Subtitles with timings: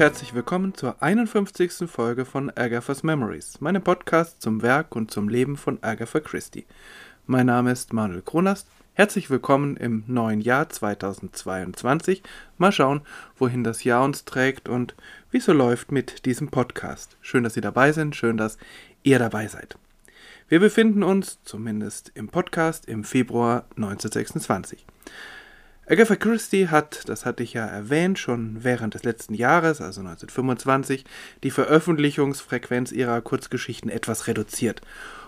[0.00, 1.86] Herzlich willkommen zur 51.
[1.86, 6.64] Folge von Agatha's Memories, meinem Podcast zum Werk und zum Leben von Agatha Christie.
[7.26, 8.66] Mein Name ist Manuel Kronast.
[8.94, 12.22] Herzlich willkommen im neuen Jahr 2022.
[12.56, 13.02] Mal schauen,
[13.36, 14.94] wohin das Jahr uns trägt und
[15.30, 17.18] wie es so läuft mit diesem Podcast.
[17.20, 18.56] Schön, dass Sie dabei sind, schön, dass
[19.02, 19.76] ihr dabei seid.
[20.48, 24.86] Wir befinden uns, zumindest im Podcast, im Februar 1926.
[25.90, 31.04] Agatha Christie hat, das hatte ich ja erwähnt, schon während des letzten Jahres, also 1925,
[31.42, 34.82] die Veröffentlichungsfrequenz ihrer Kurzgeschichten etwas reduziert.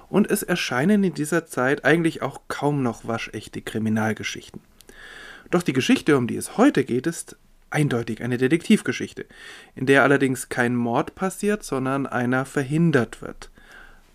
[0.09, 4.61] Und es erscheinen in dieser Zeit eigentlich auch kaum noch waschechte Kriminalgeschichten.
[5.51, 7.35] Doch die Geschichte, um die es heute geht, ist
[7.71, 9.27] eindeutig eine Detektivgeschichte,
[9.75, 13.51] in der allerdings kein Mord passiert, sondern einer verhindert wird.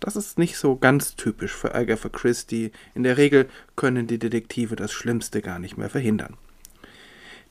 [0.00, 2.70] Das ist nicht so ganz typisch für Agatha Christie.
[2.94, 6.36] In der Regel können die Detektive das Schlimmste gar nicht mehr verhindern.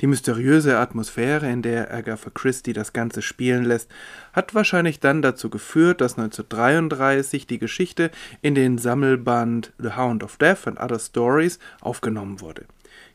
[0.01, 3.89] Die mysteriöse Atmosphäre, in der Agatha Christie das Ganze spielen lässt,
[4.31, 10.37] hat wahrscheinlich dann dazu geführt, dass 1933 die Geschichte in den Sammelband The Hound of
[10.37, 12.65] Death and Other Stories aufgenommen wurde.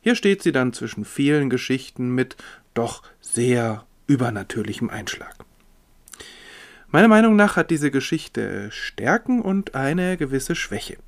[0.00, 2.36] Hier steht sie dann zwischen vielen Geschichten mit
[2.74, 5.36] doch sehr übernatürlichem Einschlag.
[6.92, 10.98] Meiner Meinung nach hat diese Geschichte Stärken und eine gewisse Schwäche.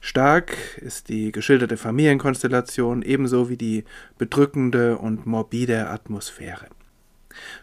[0.00, 3.84] Stark ist die geschilderte Familienkonstellation ebenso wie die
[4.18, 6.66] bedrückende und morbide Atmosphäre.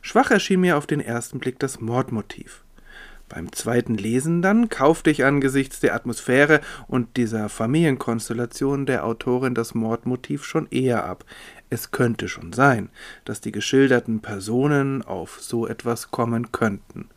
[0.01, 2.63] Schwach erschien mir auf den ersten Blick das Mordmotiv.
[3.27, 9.75] Beim zweiten Lesen dann kaufte ich angesichts der Atmosphäre und dieser Familienkonstellation der Autorin das
[9.75, 11.25] Mordmotiv schon eher ab.
[11.69, 12.89] Es könnte schon sein,
[13.25, 17.09] dass die geschilderten Personen auf so etwas kommen könnten.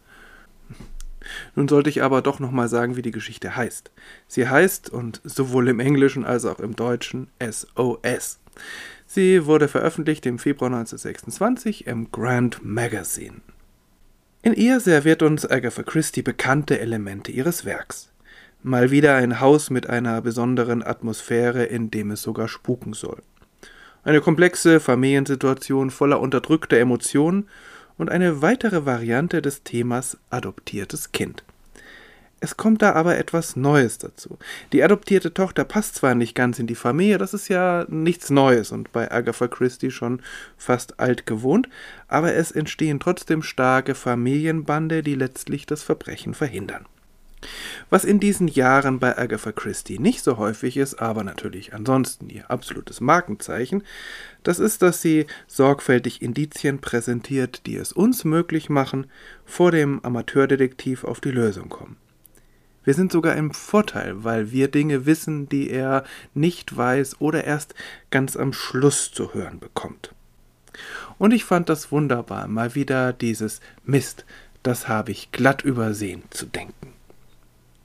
[1.55, 3.91] Nun sollte ich aber doch nochmal sagen, wie die Geschichte heißt.
[4.27, 8.41] Sie heißt, und sowohl im Englischen als auch im Deutschen, SOS.
[9.07, 13.41] Sie wurde veröffentlicht im Februar 1926 im Grand Magazine.
[14.43, 18.11] In ihr serviert uns Agatha Christie bekannte Elemente ihres Werks.
[18.63, 23.23] Mal wieder ein Haus mit einer besonderen Atmosphäre, in dem es sogar spuken soll.
[24.05, 27.49] Eine komplexe Familiensituation voller unterdrückter Emotionen
[27.97, 31.45] und eine weitere Variante des Themas adoptiertes Kind.
[32.41, 34.37] Es kommt da aber etwas Neues dazu.
[34.73, 38.73] Die adoptierte Tochter passt zwar nicht ganz in die Familie, das ist ja nichts Neues
[38.73, 40.21] und bei Agatha Christie schon
[40.57, 41.69] fast alt gewohnt,
[42.09, 46.87] aber es entstehen trotzdem starke Familienbande, die letztlich das Verbrechen verhindern.
[47.91, 52.51] Was in diesen Jahren bei Agatha Christie nicht so häufig ist, aber natürlich ansonsten ihr
[52.51, 53.83] absolutes Markenzeichen,
[54.43, 59.07] das ist, dass sie sorgfältig Indizien präsentiert, die es uns möglich machen,
[59.45, 61.97] vor dem Amateurdetektiv auf die Lösung kommen.
[62.85, 66.05] Wir sind sogar im Vorteil, weil wir Dinge wissen, die er
[66.35, 67.75] nicht weiß oder erst
[68.11, 70.15] ganz am Schluss zu hören bekommt.
[71.19, 74.25] Und ich fand das wunderbar, mal wieder dieses Mist,
[74.63, 76.93] das habe ich glatt übersehen zu denken.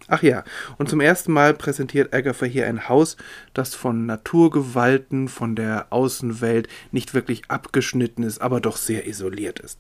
[0.08, 0.44] Ach ja,
[0.78, 3.18] und zum ersten Mal präsentiert Agatha hier ein Haus,
[3.54, 9.80] das von Naturgewalten, von der Außenwelt nicht wirklich abgeschnitten ist, aber doch sehr isoliert ist.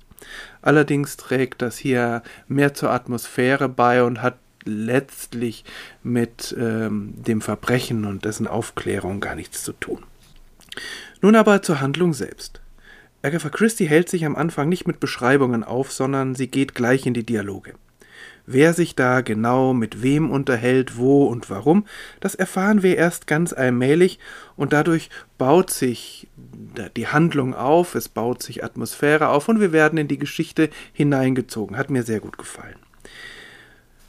[0.62, 5.64] Allerdings trägt das hier mehr zur Atmosphäre bei und hat letztlich
[6.04, 10.04] mit ähm, dem Verbrechen und dessen Aufklärung gar nichts zu tun.
[11.22, 12.59] Nun aber zur Handlung selbst.
[13.22, 17.14] Agatha Christie hält sich am Anfang nicht mit Beschreibungen auf, sondern sie geht gleich in
[17.14, 17.74] die Dialoge.
[18.50, 21.85] Wer sich da genau mit wem unterhält, wo und warum,
[22.22, 24.19] das erfahren wir erst ganz allmählich
[24.56, 26.30] und dadurch baut sich
[26.96, 31.76] die Handlung auf, es baut sich Atmosphäre auf und wir werden in die Geschichte hineingezogen.
[31.76, 32.78] Hat mir sehr gut gefallen.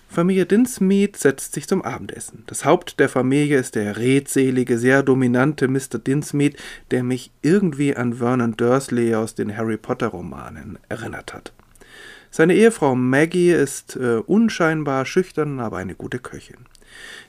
[0.09, 2.45] Familie Dinsmead setzt sich zum Abendessen.
[2.47, 5.99] Das Haupt der Familie ist der redselige, sehr dominante Mr.
[5.99, 6.57] Dinsmead,
[6.93, 11.53] der mich irgendwie an Vernon Dursley aus den Harry Potter Romanen erinnert hat.
[12.31, 16.67] Seine Ehefrau Maggie ist äh, unscheinbar schüchtern, aber eine gute Köchin.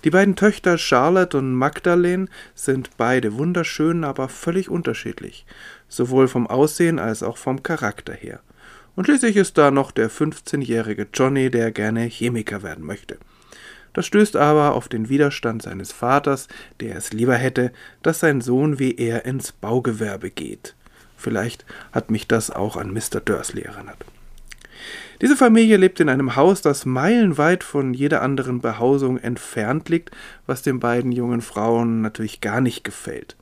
[0.03, 5.45] Die beiden Töchter Charlotte und Magdalene sind beide wunderschön, aber völlig unterschiedlich,
[5.87, 8.41] sowohl vom Aussehen als auch vom Charakter her.
[8.95, 13.17] Und schließlich ist da noch der 15-jährige Johnny, der gerne Chemiker werden möchte.
[13.93, 16.47] Das stößt aber auf den Widerstand seines Vaters,
[16.79, 17.71] der es lieber hätte,
[18.03, 20.75] dass sein Sohn wie er ins Baugewerbe geht.
[21.17, 23.19] Vielleicht hat mich das auch an Mr.
[23.19, 24.05] Dursley erinnert.
[25.21, 30.11] Diese Familie lebt in einem Haus, das meilenweit von jeder anderen Behausung entfernt liegt,
[30.47, 33.35] was den beiden jungen Frauen natürlich gar nicht gefällt.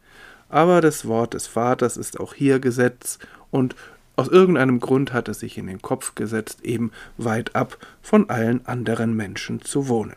[0.49, 3.19] Aber das Wort des Vaters ist auch hier Gesetz
[3.51, 3.75] und
[4.15, 8.65] aus irgendeinem Grund hat er sich in den Kopf gesetzt, eben weit ab von allen
[8.65, 10.15] anderen Menschen zu wohnen.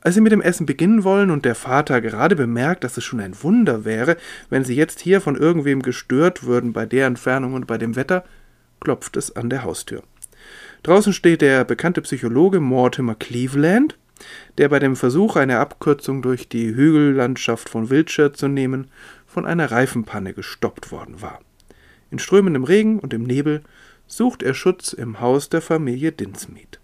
[0.00, 3.20] Als sie mit dem Essen beginnen wollen und der Vater gerade bemerkt, dass es schon
[3.20, 4.16] ein Wunder wäre,
[4.50, 8.24] wenn sie jetzt hier von irgendwem gestört würden bei der Entfernung und bei dem Wetter,
[8.84, 10.02] klopft es an der Haustür.
[10.84, 13.96] Draußen steht der bekannte Psychologe Mortimer Cleveland,
[14.58, 18.88] der bei dem Versuch, eine Abkürzung durch die Hügellandschaft von Wiltshire zu nehmen,
[19.26, 21.40] von einer Reifenpanne gestoppt worden war.
[22.10, 23.62] In strömendem Regen und im Nebel
[24.06, 26.78] sucht er Schutz im Haus der Familie Dinsmead.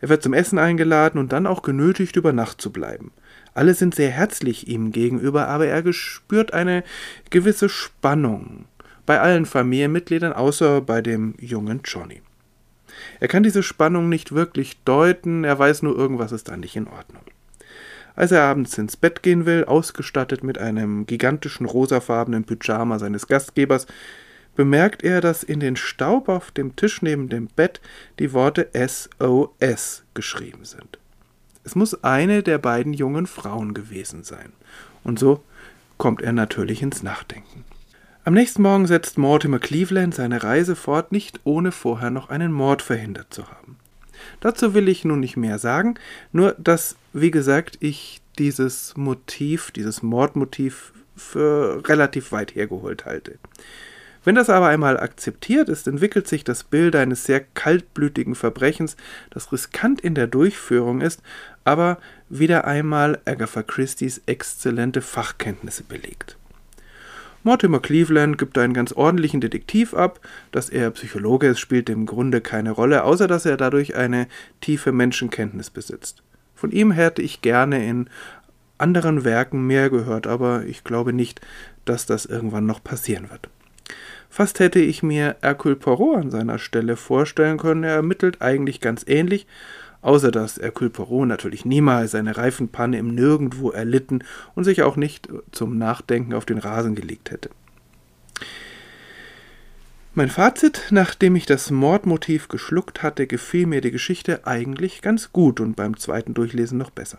[0.00, 3.12] Er wird zum Essen eingeladen und dann auch genötigt, über Nacht zu bleiben.
[3.54, 6.84] Alle sind sehr herzlich ihm gegenüber, aber er spürt eine
[7.30, 8.66] gewisse Spannung
[9.06, 12.20] bei allen Familienmitgliedern, außer bei dem jungen Johnny.
[13.20, 16.88] Er kann diese Spannung nicht wirklich deuten, er weiß nur, irgendwas ist da nicht in
[16.88, 17.22] Ordnung.
[18.14, 23.86] Als er abends ins Bett gehen will, ausgestattet mit einem gigantischen rosafarbenen Pyjama seines Gastgebers,
[24.54, 27.80] bemerkt er, dass in den Staub auf dem Tisch neben dem Bett
[28.18, 30.98] die Worte SOS geschrieben sind.
[31.62, 34.52] Es muss eine der beiden jungen Frauen gewesen sein.
[35.04, 35.42] Und so
[35.98, 37.64] kommt er natürlich ins Nachdenken.
[38.26, 42.82] Am nächsten Morgen setzt Mortimer Cleveland seine Reise fort, nicht ohne vorher noch einen Mord
[42.82, 43.76] verhindert zu haben.
[44.40, 45.94] Dazu will ich nun nicht mehr sagen,
[46.32, 53.38] nur dass, wie gesagt, ich dieses Motiv, dieses Mordmotiv für relativ weit hergeholt halte.
[54.24, 58.96] Wenn das aber einmal akzeptiert ist, entwickelt sich das Bild eines sehr kaltblütigen Verbrechens,
[59.30, 61.22] das riskant in der Durchführung ist,
[61.62, 66.36] aber wieder einmal Agatha Christie's exzellente Fachkenntnisse belegt.
[67.46, 70.18] Mortimer Cleveland gibt einen ganz ordentlichen Detektiv ab,
[70.50, 74.26] dass er Psychologe ist, spielt im Grunde keine Rolle, außer dass er dadurch eine
[74.60, 76.24] tiefe Menschenkenntnis besitzt.
[76.56, 78.10] Von ihm hätte ich gerne in
[78.78, 81.40] anderen Werken mehr gehört, aber ich glaube nicht,
[81.84, 83.48] dass das irgendwann noch passieren wird.
[84.28, 87.84] Fast hätte ich mir Hercule Poirot an seiner Stelle vorstellen können.
[87.84, 89.46] Er ermittelt eigentlich ganz ähnlich,
[90.06, 94.20] außer dass Hercule Poirot natürlich niemals eine Reifenpanne im Nirgendwo erlitten
[94.54, 97.50] und sich auch nicht zum Nachdenken auf den Rasen gelegt hätte.
[100.14, 105.58] Mein Fazit, nachdem ich das Mordmotiv geschluckt hatte, gefiel mir die Geschichte eigentlich ganz gut
[105.58, 107.18] und beim zweiten Durchlesen noch besser.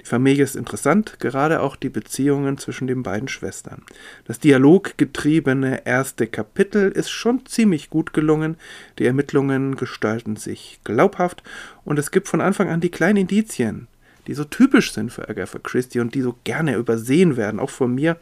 [0.00, 3.82] Die Familie ist interessant, gerade auch die Beziehungen zwischen den beiden Schwestern.
[4.24, 8.56] Das dialoggetriebene erste Kapitel ist schon ziemlich gut gelungen,
[8.98, 11.42] die Ermittlungen gestalten sich glaubhaft
[11.84, 13.88] und es gibt von Anfang an die kleinen Indizien,
[14.26, 17.94] die so typisch sind für Agatha Christie und die so gerne übersehen werden, auch von
[17.94, 18.16] mir,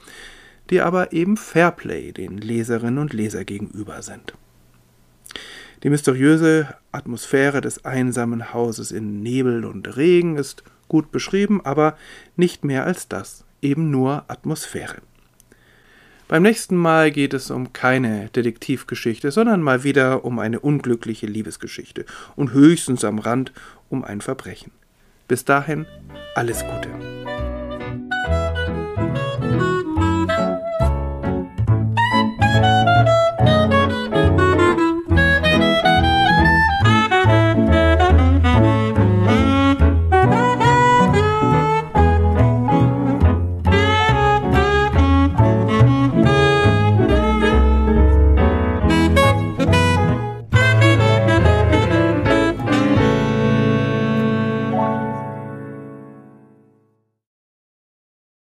[0.70, 4.32] die aber eben Fairplay den Leserinnen und Leser gegenüber sind.
[5.82, 11.96] Die mysteriöse Atmosphäre des einsamen Hauses in Nebel und Regen ist gut beschrieben, aber
[12.36, 15.02] nicht mehr als das, eben nur Atmosphäre.
[16.26, 22.06] Beim nächsten Mal geht es um keine Detektivgeschichte, sondern mal wieder um eine unglückliche Liebesgeschichte
[22.34, 23.52] und höchstens am Rand
[23.90, 24.72] um ein Verbrechen.
[25.28, 25.86] Bis dahin
[26.34, 26.93] alles Gute.